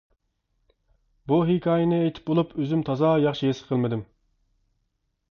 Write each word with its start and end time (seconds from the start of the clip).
بۇ 1.31 1.37
ھېكايىنى 1.49 1.99
ئېيتىپ 2.05 2.25
بولۇپ 2.31 2.55
ئۆزۈم 2.63 2.81
تازا 2.87 3.11
ياخشى 3.25 3.51
ھېس 3.51 3.61
قىلمىدىم. 3.67 4.01